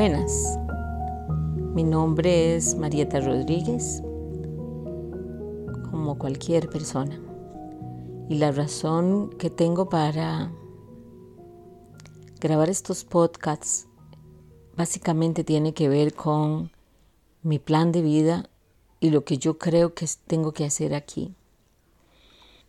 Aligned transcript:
Buenas, 0.00 0.58
mi 1.74 1.84
nombre 1.84 2.56
es 2.56 2.74
Marieta 2.74 3.20
Rodríguez, 3.20 4.00
como 5.90 6.16
cualquier 6.16 6.70
persona. 6.70 7.20
Y 8.30 8.36
la 8.36 8.50
razón 8.50 9.28
que 9.28 9.50
tengo 9.50 9.90
para 9.90 10.52
grabar 12.40 12.70
estos 12.70 13.04
podcasts 13.04 13.88
básicamente 14.74 15.44
tiene 15.44 15.74
que 15.74 15.90
ver 15.90 16.14
con 16.14 16.72
mi 17.42 17.58
plan 17.58 17.92
de 17.92 18.00
vida 18.00 18.48
y 19.00 19.10
lo 19.10 19.26
que 19.26 19.36
yo 19.36 19.58
creo 19.58 19.92
que 19.92 20.06
tengo 20.26 20.52
que 20.52 20.64
hacer 20.64 20.94
aquí. 20.94 21.34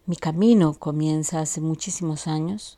Mi 0.05 0.17
camino 0.17 0.73
comienza 0.73 1.39
hace 1.39 1.61
muchísimos 1.61 2.27
años, 2.27 2.77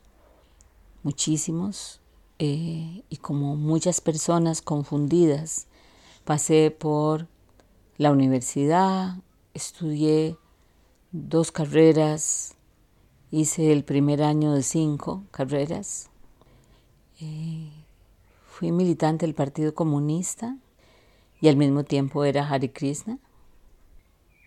muchísimos, 1.02 2.03
eh, 2.46 3.04
y 3.10 3.18
como 3.22 3.56
muchas 3.56 4.02
personas 4.02 4.62
confundidas, 4.62 5.68
pasé 6.26 6.72
por 6.72 7.30
la 7.96 8.12
universidad, 8.12 9.16
estudié 9.54 10.36
dos 11.14 11.54
carreras, 11.54 12.56
hice 13.32 13.72
el 13.72 13.86
primer 13.86 14.22
año 14.22 14.52
de 14.52 14.62
cinco 14.62 15.24
carreras, 15.32 16.10
eh, 17.22 17.72
fui 18.46 18.74
militante 18.74 19.26
del 19.26 19.36
Partido 19.36 19.74
Comunista 19.74 20.58
y 21.40 21.48
al 21.48 21.56
mismo 21.56 21.86
tiempo 21.86 22.26
era 22.26 22.46
Hare 22.50 22.74
Krishna. 22.74 23.20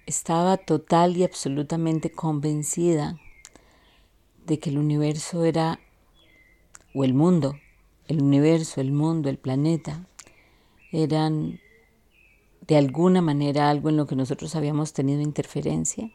Estaba 0.05 0.59
total 0.59 1.17
y 1.17 1.25
absolutamente 1.25 2.12
convencida 2.12 3.19
de 4.45 4.59
que 4.59 4.69
el 4.69 4.77
universo 4.77 5.45
era, 5.45 5.81
o 6.95 7.03
el 7.03 7.15
mundo, 7.15 7.55
el 8.09 8.23
universo, 8.23 8.81
el 8.81 8.93
mundo, 8.93 9.29
el 9.29 9.39
planeta, 9.39 10.07
eran 10.93 11.61
de 12.67 12.77
alguna 12.77 13.23
manera 13.23 13.71
algo 13.71 13.89
en 13.89 13.97
lo 13.97 14.07
que 14.07 14.17
nosotros 14.17 14.57
habíamos 14.57 14.93
tenido 14.93 15.21
interferencia. 15.21 16.11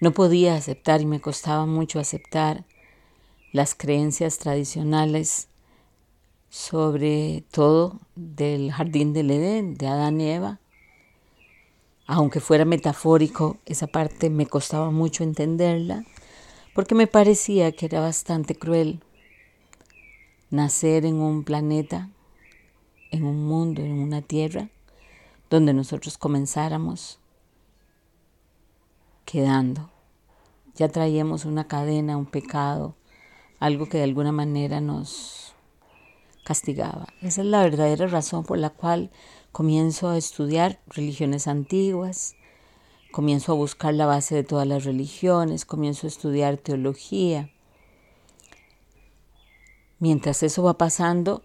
No 0.00 0.12
podía 0.12 0.54
aceptar 0.54 1.00
y 1.00 1.06
me 1.06 1.20
costaba 1.20 1.66
mucho 1.66 2.00
aceptar 2.00 2.64
las 3.52 3.74
creencias 3.74 4.38
tradicionales 4.38 5.48
sobre 6.48 7.44
todo 7.50 7.98
del 8.14 8.72
jardín 8.72 9.14
del 9.14 9.30
Edén, 9.30 9.74
de 9.74 9.86
Adán 9.86 10.20
y 10.20 10.30
Eva. 10.30 10.60
Aunque 12.06 12.40
fuera 12.40 12.64
metafórico, 12.64 13.56
esa 13.64 13.86
parte 13.86 14.28
me 14.28 14.46
costaba 14.46 14.90
mucho 14.90 15.24
entenderla, 15.24 16.04
porque 16.74 16.94
me 16.94 17.06
parecía 17.06 17.72
que 17.72 17.86
era 17.86 18.00
bastante 18.00 18.54
cruel 18.54 19.00
nacer 20.52 21.06
en 21.06 21.16
un 21.16 21.44
planeta, 21.44 22.10
en 23.10 23.24
un 23.24 23.44
mundo, 23.46 23.82
en 23.82 23.98
una 23.98 24.22
tierra, 24.22 24.68
donde 25.50 25.74
nosotros 25.74 26.18
comenzáramos 26.18 27.18
quedando. 29.24 29.90
Ya 30.74 30.88
traíamos 30.88 31.44
una 31.44 31.68
cadena, 31.68 32.16
un 32.16 32.26
pecado, 32.26 32.94
algo 33.60 33.88
que 33.88 33.98
de 33.98 34.04
alguna 34.04 34.32
manera 34.32 34.80
nos 34.80 35.54
castigaba. 36.44 37.06
Esa 37.20 37.42
es 37.42 37.46
la 37.46 37.62
verdadera 37.62 38.06
razón 38.06 38.44
por 38.44 38.58
la 38.58 38.70
cual 38.70 39.10
comienzo 39.52 40.08
a 40.08 40.18
estudiar 40.18 40.80
religiones 40.86 41.46
antiguas, 41.46 42.34
comienzo 43.10 43.52
a 43.52 43.56
buscar 43.56 43.94
la 43.94 44.06
base 44.06 44.34
de 44.34 44.44
todas 44.44 44.66
las 44.66 44.84
religiones, 44.84 45.64
comienzo 45.64 46.06
a 46.06 46.08
estudiar 46.08 46.56
teología. 46.56 47.50
Mientras 50.02 50.42
eso 50.42 50.64
va 50.64 50.78
pasando, 50.78 51.44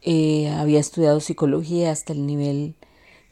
eh, 0.00 0.50
había 0.50 0.80
estudiado 0.80 1.20
psicología 1.20 1.92
hasta 1.92 2.12
el 2.12 2.26
nivel 2.26 2.74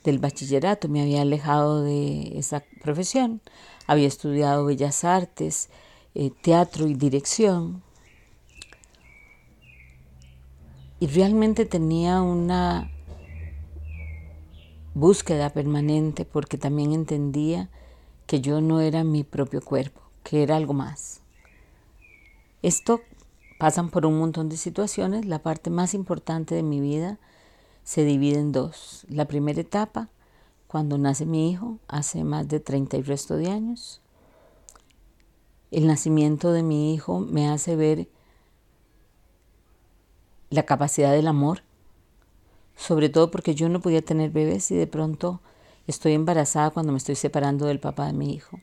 del 0.05 0.21
bachillerato, 0.21 0.89
me 0.89 1.03
había 1.03 1.23
alejado 1.23 1.83
de 1.83 2.39
esa 2.39 2.63
profesión, 2.81 3.41
había 3.89 4.07
estudiado 4.07 4.65
bellas 4.65 5.03
artes, 5.03 5.71
eh, 6.15 6.31
teatro 6.41 6.87
y 6.87 6.95
dirección, 6.95 7.83
y 11.01 11.09
realmente 11.09 11.67
tenía 11.67 12.23
una 12.23 12.93
búsqueda 14.95 15.51
permanente 15.51 16.25
porque 16.25 16.59
también 16.59 16.93
entendía 16.93 17.71
que 18.29 18.41
yo 18.41 18.61
no 18.61 18.81
era 18.81 19.03
mi 19.03 19.25
propio 19.25 19.63
cuerpo, 19.63 20.01
que 20.23 20.45
era 20.45 20.55
algo 20.55 20.75
más. 20.75 21.23
Esto 22.63 23.01
pasan 23.61 23.91
por 23.91 24.07
un 24.07 24.19
montón 24.19 24.49
de 24.49 24.57
situaciones. 24.57 25.27
La 25.27 25.41
parte 25.41 25.69
más 25.69 25.93
importante 25.93 26.55
de 26.55 26.63
mi 26.63 26.81
vida 26.81 27.19
se 27.85 28.07
divide 28.07 28.39
en 28.39 28.53
dos. 28.53 29.05
La 29.11 29.27
primera 29.27 29.61
etapa, 29.61 30.09
cuando 30.67 30.97
nace 30.97 31.27
mi 31.27 31.51
hijo, 31.51 31.79
hace 31.87 32.25
más 32.25 32.49
de 32.49 32.59
30 32.59 32.97
y 32.97 33.03
resto 33.03 33.37
de 33.37 33.51
años. 33.51 34.01
El 35.71 35.87
nacimiento 35.87 36.53
de 36.53 36.63
mi 36.63 36.95
hijo 36.95 37.21
me 37.21 37.51
hace 37.51 37.77
ver 37.77 38.09
la 40.49 40.63
capacidad 40.63 41.13
del 41.13 41.29
amor, 41.29 41.63
sobre 42.77 43.11
todo 43.11 43.31
porque 43.31 43.55
yo 43.55 43.69
no 43.69 43.81
podía 43.81 44.01
tener 44.01 44.31
bebés 44.31 44.71
y 44.71 44.75
de 44.75 44.87
pronto 44.87 45.43
estoy 45.87 46.15
embarazada 46.15 46.71
cuando 46.71 46.93
me 46.93 46.99
estoy 46.99 47.15
separando 47.15 47.67
del 47.67 47.79
papá 47.79 48.07
de 48.07 48.15
mi 48.15 48.33
hijo. 48.33 48.59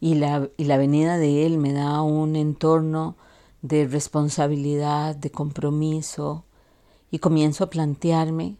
Y 0.00 0.14
la, 0.14 0.48
y 0.56 0.64
la 0.64 0.76
venida 0.76 1.18
de 1.18 1.46
él 1.46 1.58
me 1.58 1.72
da 1.72 2.02
un 2.02 2.36
entorno 2.36 3.16
de 3.62 3.86
responsabilidad, 3.86 5.16
de 5.16 5.30
compromiso, 5.30 6.44
y 7.10 7.18
comienzo 7.18 7.64
a 7.64 7.70
plantearme 7.70 8.56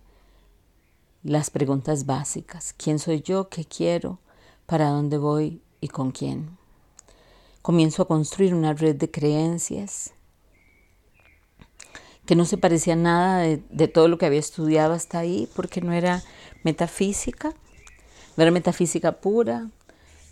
las 1.23 1.51
preguntas 1.51 2.07
básicas. 2.07 2.73
¿Quién 2.73 2.99
soy 2.99 3.21
yo? 3.21 3.49
¿Qué 3.49 3.65
quiero? 3.65 4.19
¿Para 4.67 4.89
dónde 4.91 5.19
voy? 5.19 5.61
¿Y 5.81 5.89
con 5.89 6.13
quién? 6.13 6.57
Comienzo 7.63 8.03
a 8.03 8.09
construir 8.09 8.55
una 8.55 8.73
red 8.73 8.97
de 8.97 9.11
creencias 9.11 10.13
que 12.27 12.35
no 12.35 12.45
se 12.45 12.59
parecía 12.59 12.97
nada 12.97 13.39
de, 13.39 13.89
todo 13.89 14.09
lo 14.09 14.19
que 14.19 14.27
había 14.27 14.41
estudiado 14.41 14.93
hasta 14.93 15.21
ahí, 15.21 15.49
porque 15.55 15.81
no 15.81 15.93
era 15.93 16.23
metafísica, 16.65 17.55
no 18.37 18.43
era 18.43 18.51
metafísica 18.51 19.21
pura, 19.21 19.71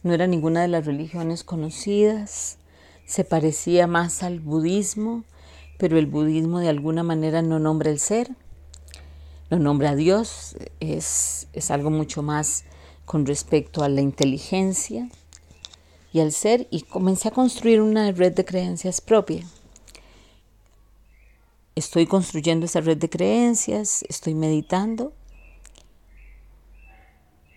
no 0.05 0.13
era 0.13 0.27
ninguna 0.27 0.63
de 0.63 0.69
las 0.69 0.85
religiones 0.85 1.43
conocidas, 1.43 2.59
se 3.07 3.25
parecía 3.25 3.87
más 3.87 4.23
al 4.23 4.39
budismo, 4.39 5.25
pero 5.79 5.99
el 5.99 6.07
budismo 6.07 6.61
de 6.61 6.69
alguna 6.69 7.03
manera 7.03 7.41
no 7.43 7.59
nombra 7.59 7.91
el 7.91 7.99
ser, 7.99 8.31
no 9.51 9.59
nombra 9.59 9.91
a 9.91 9.95
Dios, 9.97 10.57
es, 10.79 11.49
es 11.55 11.71
algo 11.71 11.91
mucho 11.91 12.23
más 12.23 12.65
con 13.07 13.25
respecto 13.25 13.83
a 13.83 13.89
la 13.89 14.03
inteligencia 14.03 15.09
y 16.13 16.21
al 16.21 16.33
ser, 16.33 16.69
y 16.71 16.83
comencé 16.83 17.29
a 17.29 17.33
construir 17.33 17.81
una 17.81 18.13
red 18.13 18.35
de 18.35 18.45
creencias 18.45 19.01
propia. 19.01 19.45
Estoy 21.75 22.07
construyendo 22.07 22.67
esa 22.67 22.83
red 22.83 22.99
de 22.99 23.09
creencias, 23.09 24.05
estoy 24.09 24.35
meditando 24.35 25.15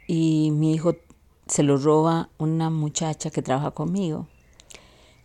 y 0.08 0.52
mi 0.52 0.74
hijo 0.74 0.96
se 1.50 1.64
lo 1.64 1.78
roba 1.78 2.30
una 2.38 2.70
muchacha 2.70 3.30
que 3.30 3.42
trabaja 3.42 3.72
conmigo. 3.72 4.28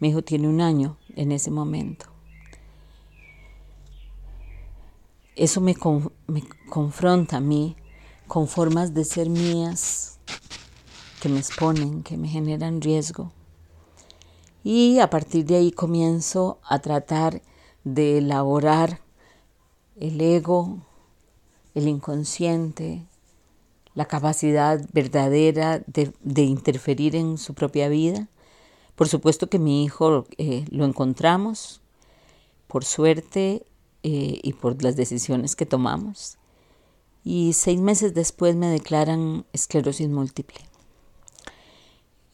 Mi 0.00 0.09
hijo 0.09 0.22
tiene 0.22 0.49
un 0.49 0.60
año 0.60 0.97
en 1.16 1.33
ese 1.33 1.50
momento. 1.50 2.06
Eso 5.36 5.60
me, 5.60 5.74
me 6.27 6.42
confronta 6.69 7.39
a 7.39 7.41
mí 7.41 7.77
con 8.27 8.48
formas 8.48 8.95
de 8.95 9.04
ser 9.04 9.28
mías 9.28 10.19
que 11.21 11.28
me 11.28 11.39
exponen, 11.39 12.03
que 12.03 12.16
me 12.16 12.28
generan 12.28 12.80
riesgo. 12.80 13.33
Y 14.65 14.98
a 14.98 15.10
partir 15.10 15.45
de 15.45 15.57
ahí 15.57 15.72
comienzo 15.72 16.59
a 16.65 16.80
tratar 16.80 17.42
de 17.84 18.18
elaborar 18.18 19.01
el 19.97 20.21
ego, 20.21 20.78
el 21.75 21.89
inconsciente, 21.89 23.07
la 23.94 24.06
capacidad 24.06 24.80
verdadera 24.92 25.83
de, 25.86 26.42
interferir 26.42 27.16
en 27.16 27.39
su 27.39 27.54
propia 27.54 27.89
vida. 27.89 28.28
Por 28.94 29.09
supuesto 29.09 29.48
que 29.48 29.59
mi 29.59 29.84
hijo 29.84 30.27
eh, 30.39 30.65
lo 30.71 30.84
encontramos, 30.84 31.80
por 32.68 32.84
suerte 32.84 33.66
eh, 34.03 34.41
y 34.42 34.53
por 34.54 34.83
las 34.83 34.97
decisiones 34.97 35.56
que 35.56 35.66
tomamos. 35.66 36.39
Y 37.24 37.53
seis 37.53 37.80
meses 37.80 38.15
después 38.15 38.56
me 38.56 38.66
declaran 38.66 39.44
esclerosis 39.53 40.09
múltiple. 40.09 40.59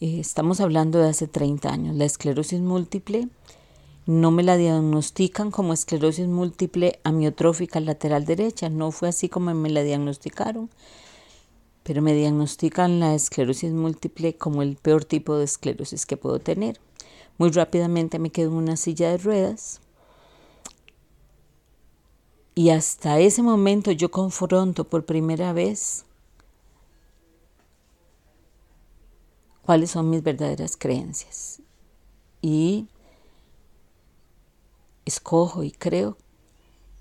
Eh, 0.01 0.21
estamos 0.21 0.61
hablando 0.61 1.01
de 1.01 1.09
hace 1.09 1.27
30 1.27 1.69
años. 1.71 1.97
La 1.97 2.05
esclerosis 2.05 2.61
múltiple 2.61 3.29
no 4.07 4.31
me 4.31 4.43
la 4.43 4.57
diagnostican 4.57 5.51
como 5.51 5.75
esclerosis 5.75 6.29
múltiple 6.29 7.01
amiotrófica 7.05 7.81
lateral 7.81 8.25
derecha, 8.25 8.71
no 8.71 8.91
fue 8.91 9.11
así 9.11 9.29
como 9.29 9.53
me 9.53 9.69
la 9.69 9.83
diagnosticaron, 9.83 10.71
pero 11.89 12.03
me 12.03 12.13
diagnostican 12.13 13.01
la 13.01 13.15
esclerosis 13.15 13.73
múltiple 13.73 14.37
como 14.37 14.61
el 14.61 14.77
peor 14.77 15.07
tipo 15.07 15.37
de 15.39 15.45
esclerosis 15.45 16.05
que 16.05 16.19
puedo 16.19 16.39
tener. 16.39 16.79
Muy 17.39 17.49
rápidamente 17.51 18.19
me 18.19 18.29
quedo 18.29 18.51
en 18.51 18.57
una 18.57 18.77
silla 18.77 19.11
de 19.11 19.17
ruedas 19.17 19.81
Y 22.55 22.69
hasta 22.69 23.21
ese 23.21 23.43
momento 23.43 23.91
yo 23.91 24.11
confronto 24.11 24.85
por 24.85 25.07
primera 25.07 25.55
vez 25.55 26.05
cuáles 29.63 29.91
son 29.93 30.11
mis 30.11 30.23
verdaderas 30.23 30.77
creencias. 30.77 31.63
Y 32.43 32.87
escojo 35.07 35.63
y 35.63 35.71
creo 35.71 36.19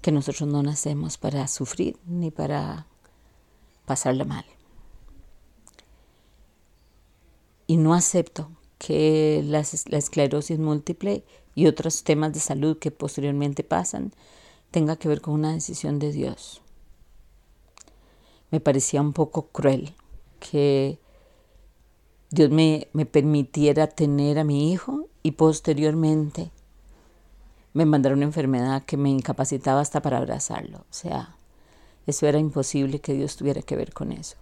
que 0.01 0.13
nosotros 0.13 0.47
no 0.47 0.63
nacemos 0.63 1.17
para 1.17 1.45
sufrir 1.49 1.99
ni 2.05 2.31
para 2.31 2.87
pasarla 3.85 4.23
mal. 4.23 4.45
Y 7.67 7.77
no 7.77 7.93
acepto 7.93 8.49
que 8.77 9.41
la, 9.45 9.63
la 9.87 9.97
esclerosis 9.97 10.57
múltiple 10.57 11.23
y 11.55 11.67
otros 11.67 12.03
temas 12.03 12.33
de 12.33 12.39
salud 12.39 12.77
que 12.77 12.91
posteriormente 12.91 13.63
pasan 13.63 14.13
tenga 14.71 14.95
que 14.95 15.07
ver 15.07 15.21
con 15.21 15.33
una 15.33 15.53
decisión 15.53 15.99
de 15.99 16.11
Dios. 16.11 16.61
Me 18.51 18.59
parecía 18.59 19.01
un 19.01 19.13
poco 19.13 19.47
cruel 19.47 19.93
que 20.39 20.99
Dios 22.29 22.49
me, 22.49 22.87
me 22.93 23.05
permitiera 23.05 23.87
tener 23.87 24.39
a 24.39 24.43
mi 24.43 24.71
hijo 24.71 25.07
y 25.23 25.31
posteriormente 25.31 26.51
me 27.73 27.85
mandara 27.85 28.15
una 28.15 28.25
enfermedad 28.25 28.83
que 28.83 28.97
me 28.97 29.09
incapacitaba 29.09 29.81
hasta 29.81 30.01
para 30.01 30.17
abrazarlo. 30.17 30.79
O 30.79 30.93
sea, 30.93 31.35
eso 32.05 32.27
era 32.27 32.39
imposible 32.39 32.99
que 33.01 33.13
Dios 33.13 33.35
tuviera 33.35 33.61
que 33.61 33.75
ver 33.75 33.93
con 33.93 34.11
eso. 34.11 34.37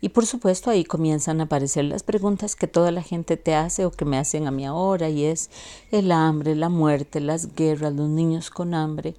Y 0.00 0.10
por 0.10 0.24
supuesto 0.26 0.70
ahí 0.70 0.84
comienzan 0.84 1.40
a 1.40 1.44
aparecer 1.44 1.84
las 1.84 2.02
preguntas 2.02 2.56
que 2.56 2.66
toda 2.66 2.90
la 2.90 3.02
gente 3.02 3.36
te 3.36 3.54
hace 3.54 3.84
o 3.84 3.90
que 3.90 4.04
me 4.04 4.16
hacen 4.16 4.46
a 4.46 4.50
mí 4.50 4.64
ahora 4.64 5.10
y 5.10 5.24
es 5.24 5.50
el 5.90 6.10
hambre, 6.10 6.54
la 6.54 6.70
muerte, 6.70 7.20
las 7.20 7.54
guerras, 7.54 7.92
los 7.92 8.08
niños 8.08 8.50
con 8.50 8.74
hambre. 8.74 9.14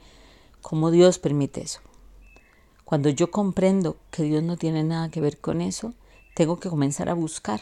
¿Cómo 0.62 0.89
Dios 0.89 1.19
permite 1.19 1.62
eso? 1.62 1.81
Cuando 2.83 3.10
yo 3.10 3.31
comprendo 3.31 3.98
que 4.10 4.24
Dios 4.24 4.44
no 4.44 4.57
tiene 4.57 4.83
nada 4.83 5.10
que 5.10 5.22
ver 5.22 5.38
con 5.39 5.62
eso, 5.62 5.94
tengo 6.36 6.60
que 6.60 6.69
comenzar 6.69 7.10
a 7.10 7.13
buscar 7.13 7.62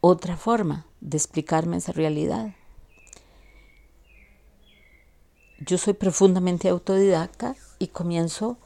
otra 0.00 0.36
forma 0.36 0.86
de 1.00 1.16
explicarme 1.16 1.76
esa 1.76 1.92
realidad. 1.92 2.54
Yo 5.58 5.76
soy 5.76 5.92
profundamente 5.92 6.68
autodidacta 6.68 7.54
y 7.78 7.88
comienzo 7.88 8.56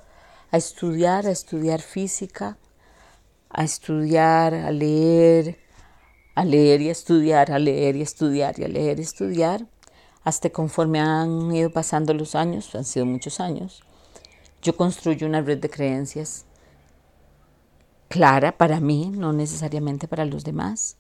a 0.52 0.58
estudiar, 0.58 1.26
a 1.26 1.32
estudiar 1.32 1.80
física, 1.80 2.56
a 3.54 3.64
estudiar, 3.64 4.54
a 4.54 4.70
leer, 4.70 5.58
a 6.34 6.44
leer 6.44 6.82
y 6.82 6.88
a 6.88 6.92
estudiar, 6.92 7.52
a 7.52 7.58
leer 7.58 7.96
y 7.96 8.00
a 8.00 8.02
estudiar 8.02 8.58
y 8.58 8.64
a 8.64 8.68
leer 8.68 8.98
y 8.98 9.02
a 9.02 9.04
estudiar, 9.04 9.66
hasta 10.24 10.50
conforme 10.50 11.00
han 11.00 11.54
ido 11.54 11.70
pasando 11.70 12.12
los 12.14 12.34
años, 12.34 12.74
han 12.74 12.84
sido 12.84 13.06
muchos 13.06 13.40
años, 13.40 13.82
yo 14.60 14.76
construyo 14.76 15.26
una 15.26 15.40
red 15.40 15.58
de 15.58 15.70
creencias 15.70 16.46
clara 18.08 18.56
para 18.56 18.80
mí, 18.80 19.10
no 19.14 19.32
necesariamente 19.32 20.08
para 20.08 20.24
los 20.24 20.44
demás, 20.44 20.96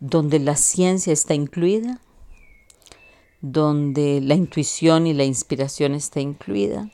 donde 0.00 0.40
la 0.40 0.56
ciencia 0.56 1.12
está 1.12 1.34
incluida, 1.34 2.00
donde 3.40 4.20
la 4.20 4.34
intuición 4.34 5.06
y 5.06 5.14
la 5.14 5.24
inspiración 5.24 5.94
está 5.94 6.20
incluida, 6.20 6.90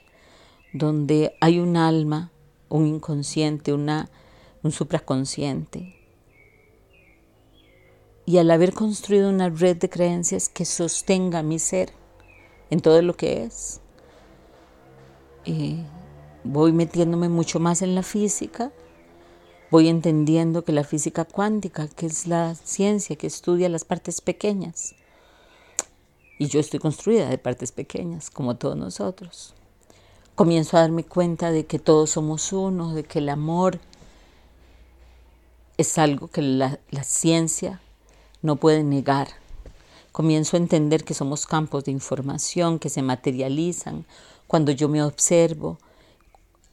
donde 0.72 1.34
hay 1.40 1.58
un 1.58 1.76
alma, 1.76 2.32
un 2.68 2.86
inconsciente, 2.86 3.72
una 3.72 4.10
un 4.68 4.72
supraconsciente. 4.72 5.94
Y 8.26 8.36
al 8.36 8.50
haber 8.50 8.74
construido 8.74 9.30
una 9.30 9.48
red 9.48 9.78
de 9.78 9.88
creencias 9.88 10.50
que 10.50 10.66
sostenga 10.66 11.42
mi 11.42 11.58
ser 11.58 11.90
en 12.68 12.80
todo 12.80 13.00
lo 13.00 13.16
que 13.16 13.44
es, 13.44 13.80
eh, 15.46 15.82
voy 16.44 16.72
metiéndome 16.72 17.30
mucho 17.30 17.58
más 17.60 17.80
en 17.80 17.94
la 17.94 18.02
física, 18.02 18.70
voy 19.70 19.88
entendiendo 19.88 20.62
que 20.64 20.72
la 20.72 20.84
física 20.84 21.24
cuántica, 21.24 21.88
que 21.88 22.04
es 22.04 22.26
la 22.26 22.54
ciencia 22.54 23.16
que 23.16 23.26
estudia 23.26 23.70
las 23.70 23.86
partes 23.86 24.20
pequeñas, 24.20 24.94
y 26.38 26.48
yo 26.48 26.60
estoy 26.60 26.78
construida 26.78 27.30
de 27.30 27.38
partes 27.38 27.72
pequeñas, 27.72 28.28
como 28.28 28.56
todos 28.56 28.76
nosotros. 28.76 29.54
Comienzo 30.34 30.76
a 30.76 30.80
darme 30.80 31.04
cuenta 31.04 31.50
de 31.50 31.64
que 31.64 31.78
todos 31.78 32.10
somos 32.10 32.52
uno, 32.52 32.94
de 32.94 33.04
que 33.04 33.20
el 33.20 33.30
amor 33.30 33.80
es 35.78 35.96
algo 35.96 36.26
que 36.28 36.42
la, 36.42 36.78
ciencia 37.04 37.80
no 38.42 38.56
puede 38.56 38.82
negar. 38.82 39.28
Comienzo 40.10 40.56
a 40.56 40.60
entender 40.60 41.04
que 41.04 41.14
somos 41.14 41.46
campos 41.46 41.84
de 41.84 41.92
información 41.92 42.80
que 42.80 42.88
se 42.88 43.00
materializan 43.00 44.04
cuando 44.48 44.72
yo 44.72 44.88
me 44.88 45.02
observo. 45.02 45.78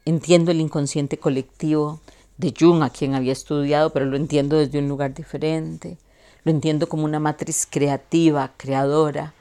Entiendo 0.05 0.49
el 0.51 0.59
inconsciente 0.59 1.19
colectivo 1.19 1.99
de 2.37 2.53
Jung, 2.59 2.81
a 2.81 2.89
quien 2.89 3.13
había 3.13 3.31
estudiado, 3.31 3.91
pero 3.91 4.05
lo 4.05 4.17
entiendo 4.17 4.57
desde 4.57 4.79
un 4.79 4.89
lugar 4.89 5.13
diferente. 5.13 5.97
Lo 6.43 6.51
entiendo 6.51 6.89
como 6.89 7.05
una 7.05 7.19
matriz 7.19 7.67
creativa, 7.69 8.53
creadora, 8.57 9.35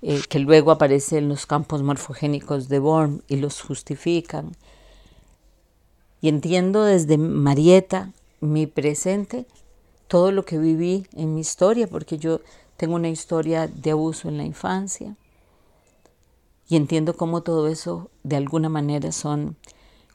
eh, 0.00 0.22
que 0.28 0.38
luego 0.38 0.70
aparece 0.70 1.18
en 1.18 1.28
los 1.28 1.44
campos 1.44 1.82
morfogénicos 1.82 2.68
de 2.68 2.78
Born 2.78 3.22
y 3.28 3.36
los 3.36 3.60
justifican. 3.60 4.56
Y 6.22 6.28
entiendo 6.28 6.84
desde 6.84 7.18
Marieta 7.18 8.10
mi 8.42 8.66
presente, 8.66 9.46
todo 10.08 10.32
lo 10.32 10.44
que 10.44 10.58
viví 10.58 11.06
en 11.14 11.34
mi 11.34 11.40
historia, 11.40 11.86
porque 11.86 12.18
yo 12.18 12.40
tengo 12.76 12.96
una 12.96 13.08
historia 13.08 13.68
de 13.68 13.92
abuso 13.92 14.28
en 14.28 14.36
la 14.36 14.44
infancia 14.44 15.16
y 16.68 16.76
entiendo 16.76 17.16
cómo 17.16 17.42
todo 17.42 17.68
eso 17.68 18.10
de 18.24 18.36
alguna 18.36 18.68
manera 18.68 19.12
son 19.12 19.56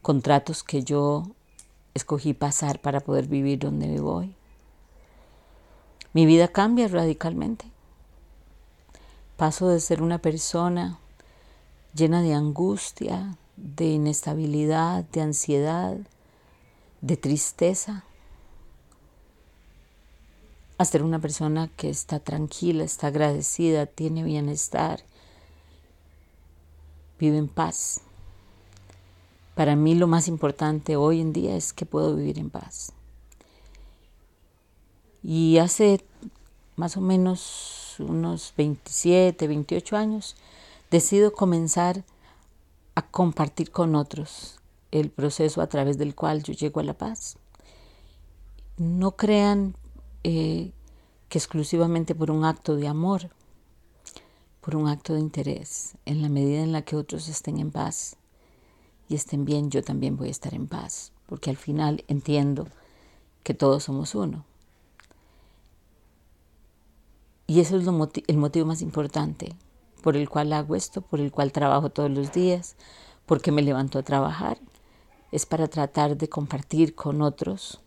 contratos 0.02 0.64
que 0.64 0.84
yo 0.84 1.24
escogí 1.94 2.34
pasar 2.34 2.82
para 2.82 3.00
poder 3.00 3.28
vivir 3.28 3.60
donde 3.60 3.88
me 3.88 4.02
voy. 4.02 4.36
Mi 6.14 6.26
vida 6.26 6.50
cambia 6.50 6.88
radicalmente. 6.88 7.66
Paso 9.38 9.70
de 9.70 9.80
ser 9.80 10.02
una 10.02 10.18
persona 10.18 11.00
llena 11.94 12.22
de 12.22 12.34
angustia, 12.34 13.38
de 13.56 13.86
inestabilidad, 13.86 15.06
de 15.06 15.22
ansiedad, 15.22 15.98
de 17.02 17.18
tristeza, 17.18 18.04
a 20.78 20.86
ser 20.86 21.04
una 21.04 21.20
persona 21.20 21.70
que 21.76 21.90
está 21.90 22.20
tranquila, 22.20 22.84
está 22.84 23.08
agradecida, 23.08 23.86
tiene 23.86 24.24
bienestar, 24.24 25.04
vive 27.20 27.38
en 27.38 27.48
paz. 27.48 28.02
Para 29.56 29.76
mí 29.76 29.96
lo 29.96 30.08
más 30.08 30.28
importante 30.28 30.96
hoy 30.96 31.20
en 31.20 31.34
día 31.34 31.56
es 31.56 31.74
que 31.74 31.86
puedo 31.86 32.16
vivir 32.16 32.38
en 32.38 32.50
paz. 32.50 32.92
Y 35.24 35.58
hace 35.58 36.06
más 36.78 36.96
o 36.96 37.02
menos 37.02 37.96
unos 38.00 38.54
27, 38.56 39.48
28 39.48 39.98
años, 39.98 40.36
decido 40.92 41.34
comenzar 41.34 42.04
a 42.96 43.02
compartir 43.02 43.72
con 43.72 43.96
otros 43.96 44.60
el 44.92 45.10
proceso 45.10 45.62
a 45.62 45.68
través 45.68 45.98
del 45.98 46.16
cual 46.16 46.44
yo 46.44 46.54
llego 46.54 46.80
a 46.80 46.84
la 46.84 46.94
paz. 46.94 47.38
No 48.78 49.16
crean 49.16 49.76
eh, 50.30 50.74
que 51.30 51.38
exclusivamente 51.38 52.14
por 52.14 52.32
un 52.32 52.44
acto 52.44 52.76
de 52.76 52.90
amor, 52.90 53.30
por 54.60 54.76
un 54.76 54.90
acto 54.90 55.14
de 55.14 55.22
interés, 55.22 55.96
en 56.04 56.22
la 56.22 56.28
medida 56.28 56.62
en 56.64 56.74
la 56.74 56.82
que 56.82 56.98
otros 56.98 57.30
estén 57.30 57.60
en 57.60 57.72
paz 57.72 58.18
y 59.08 59.16
estén 59.16 59.46
bien, 59.46 59.72
yo 59.72 59.84
también 59.84 60.18
voy 60.18 60.28
a 60.28 60.32
estar 60.32 60.54
en 60.54 60.68
paz, 60.68 61.14
porque 61.28 61.50
al 61.50 61.56
final 61.56 62.04
entiendo 62.10 62.68
que 63.44 63.54
todos 63.54 63.86
somos 63.86 64.16
uno. 64.16 64.44
Y 67.48 67.62
eso 67.62 67.78
es 67.78 67.88
el 67.88 68.38
motivo 68.38 68.66
más 68.66 68.82
importante 68.82 69.56
por 70.04 70.18
el 70.18 70.28
cual 70.28 70.52
hago 70.52 70.76
esto, 70.76 71.00
por 71.00 71.22
el 71.22 71.32
cual 71.32 71.54
trabajo 71.54 71.90
todos 71.90 72.12
los 72.12 72.34
días, 72.34 72.76
porque 73.26 73.54
me 73.54 73.62
levanto 73.62 73.98
a 73.98 74.04
trabajar, 74.04 74.60
es 75.32 75.46
para 75.46 75.70
tratar 75.70 76.18
de 76.18 76.28
compartir 76.28 76.96
con 76.96 77.22
otros 77.22 77.80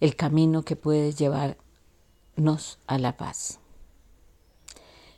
el 0.00 0.16
camino 0.16 0.62
que 0.62 0.76
puede 0.76 1.12
llevarnos 1.12 2.78
a 2.86 2.98
la 2.98 3.16
paz. 3.16 3.58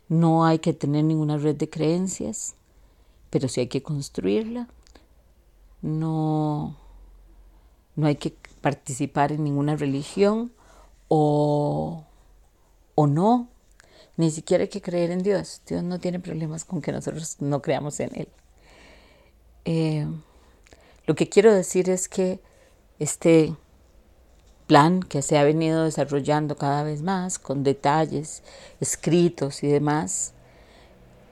No 0.09 0.47
hay 0.47 0.59
que 0.59 0.73
tener 0.73 1.05
ninguna 1.05 1.37
red 1.37 1.57
de 1.57 1.69
creencias, 1.69 2.55
pero 3.31 3.49
sí 3.49 3.61
hay 3.61 3.67
que 3.69 3.83
construirla. 3.83 4.69
No, 5.83 6.77
no 7.95 8.07
hay 8.07 8.17
que 8.17 8.35
participar 8.61 9.33
en 9.33 9.45
ninguna 9.45 9.77
religión 9.77 10.53
o, 11.09 12.05
o 12.95 13.07
no. 13.07 13.49
Ni 14.17 14.31
siquiera 14.31 14.63
hay 14.63 14.69
que 14.69 14.83
creer 14.83 15.11
en 15.11 15.23
Dios. 15.23 15.63
Dios 15.67 15.85
no 15.85 16.01
tiene 16.01 16.19
problemas 16.19 16.65
con 16.65 16.81
que 16.81 16.91
nosotros 16.91 17.37
no 17.41 17.63
creamos 17.63 18.01
en 18.01 18.11
Él. 18.15 18.29
Eh, 19.65 20.07
lo 21.07 21.15
que 21.15 21.29
quiero 21.29 21.55
decir 21.55 21.91
es 21.91 22.09
que 22.09 22.41
este 22.99 23.55
plan 24.69 25.03
que 25.03 25.23
se 25.23 25.39
ha 25.39 25.45
venido 25.45 25.85
desarrollando 25.85 26.57
cada 26.57 26.85
vez 26.85 27.03
más 27.03 27.41
con 27.41 27.65
detalles 27.65 28.43
escritos 28.81 29.65
y 29.65 29.67
demás, 29.67 30.35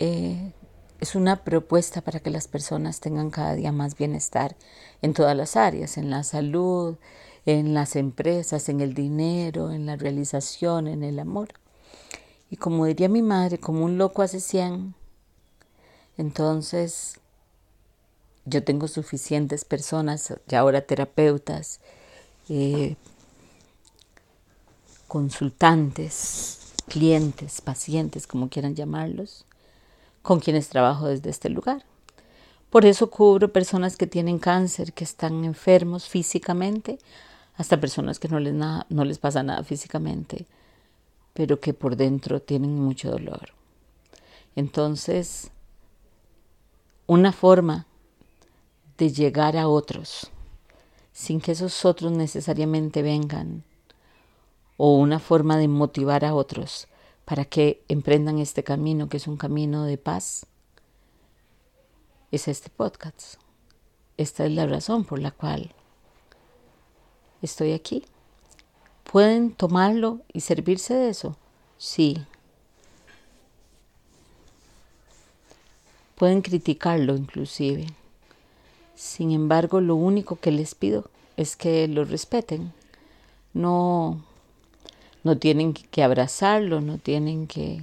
eh, 0.00 0.52
es 1.00 1.14
una 1.14 1.44
propuesta 1.44 2.00
para 2.00 2.18
que 2.18 2.30
las 2.30 2.48
personas 2.48 3.00
tengan 3.00 3.30
cada 3.30 3.54
día 3.54 3.70
más 3.70 3.96
bienestar 3.96 4.56
en 5.02 5.12
todas 5.12 5.36
las 5.36 5.54
áreas, 5.54 5.98
en 5.98 6.10
la 6.10 6.24
salud, 6.24 6.96
en 7.44 7.74
las 7.74 7.94
empresas, 7.94 8.70
en 8.70 8.80
el 8.80 8.94
dinero, 8.94 9.70
en 9.70 9.84
la 9.84 9.96
realización, 9.96 10.88
en 10.88 11.04
el 11.04 11.18
amor. 11.18 11.48
Y 12.50 12.56
como 12.56 12.86
diría 12.86 13.10
mi 13.10 13.22
madre, 13.22 13.58
como 13.58 13.84
un 13.84 13.98
loco 13.98 14.22
hace 14.22 14.40
100, 14.40 14.94
entonces 16.16 17.20
yo 18.46 18.64
tengo 18.64 18.88
suficientes 18.88 19.66
personas, 19.66 20.32
ya 20.48 20.60
ahora 20.60 20.80
terapeutas, 20.80 21.80
eh, 22.48 22.96
consultantes, 25.08 26.74
clientes, 26.88 27.60
pacientes, 27.60 28.26
como 28.26 28.48
quieran 28.48 28.74
llamarlos, 28.74 29.44
con 30.22 30.40
quienes 30.40 30.68
trabajo 30.68 31.06
desde 31.06 31.30
este 31.30 31.48
lugar. 31.48 31.84
Por 32.70 32.84
eso 32.84 33.10
cubro 33.10 33.52
personas 33.52 33.96
que 33.96 34.06
tienen 34.06 34.38
cáncer, 34.38 34.92
que 34.92 35.04
están 35.04 35.44
enfermos 35.44 36.08
físicamente, 36.08 36.98
hasta 37.56 37.80
personas 37.80 38.18
que 38.18 38.28
no 38.28 38.38
les, 38.38 38.54
no 38.54 39.04
les 39.04 39.18
pasa 39.18 39.42
nada 39.42 39.62
físicamente, 39.64 40.46
pero 41.32 41.60
que 41.60 41.72
por 41.72 41.96
dentro 41.96 42.40
tienen 42.40 42.78
mucho 42.78 43.10
dolor. 43.10 43.52
Entonces, 44.56 45.50
una 47.06 47.32
forma 47.32 47.86
de 48.98 49.10
llegar 49.10 49.56
a 49.56 49.68
otros, 49.68 50.30
sin 51.12 51.40
que 51.40 51.52
esos 51.52 51.84
otros 51.84 52.12
necesariamente 52.12 53.02
vengan, 53.02 53.62
o 54.76 54.96
una 54.96 55.18
forma 55.18 55.56
de 55.56 55.68
motivar 55.68 56.24
a 56.24 56.34
otros 56.34 56.88
para 57.24 57.44
que 57.44 57.82
emprendan 57.88 58.38
este 58.38 58.62
camino, 58.62 59.08
que 59.08 59.16
es 59.16 59.26
un 59.26 59.36
camino 59.36 59.84
de 59.84 59.98
paz, 59.98 60.46
es 62.30 62.48
este 62.48 62.70
podcast. 62.70 63.34
Esta 64.16 64.44
es 64.44 64.52
la 64.52 64.66
razón 64.66 65.04
por 65.04 65.18
la 65.18 65.30
cual 65.30 65.72
estoy 67.42 67.72
aquí. 67.72 68.04
¿Pueden 69.10 69.52
tomarlo 69.52 70.20
y 70.32 70.40
servirse 70.40 70.94
de 70.94 71.10
eso? 71.10 71.36
Sí. 71.78 72.24
Pueden 76.14 76.42
criticarlo 76.42 77.14
inclusive. 77.14 77.86
Sin 78.94 79.32
embargo, 79.32 79.80
lo 79.80 79.94
único 79.94 80.36
que 80.36 80.50
les 80.50 80.74
pido 80.74 81.10
es 81.36 81.56
que 81.56 81.86
lo 81.88 82.04
respeten. 82.04 82.72
No 83.52 84.24
no 85.26 85.38
tienen 85.38 85.74
que 85.74 86.04
abrazarlo, 86.04 86.80
no 86.80 86.98
tienen 86.98 87.48
que... 87.48 87.82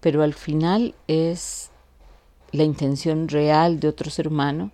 Pero 0.00 0.22
al 0.22 0.32
final 0.32 0.94
es 1.06 1.70
la 2.50 2.62
intención 2.62 3.28
real 3.28 3.78
de 3.78 3.88
otro 3.88 4.10
ser 4.10 4.26
humano 4.26 4.70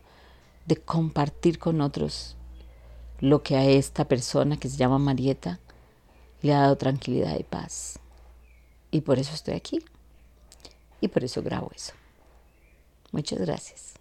de 0.67 0.76
compartir 0.76 1.59
con 1.59 1.81
otros 1.81 2.37
lo 3.19 3.43
que 3.43 3.57
a 3.57 3.64
esta 3.64 4.07
persona 4.07 4.59
que 4.59 4.69
se 4.69 4.76
llama 4.76 4.99
Marieta 5.00 5.59
le 6.41 6.55
ha 6.55 6.61
dado 6.61 6.76
tranquilidad 6.76 7.37
y 7.37 7.43
paz. 7.43 7.99
Y 8.93 9.00
por 9.00 9.19
eso 9.19 9.35
estoy 9.35 9.55
aquí. 9.55 9.81
Y 11.00 11.09
por 11.09 11.25
eso 11.25 11.43
grabo 11.43 11.73
eso. 11.75 11.95
Muchas 13.11 13.41
gracias. 13.41 13.95